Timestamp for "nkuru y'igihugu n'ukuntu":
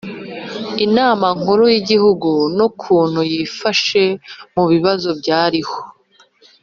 1.37-3.19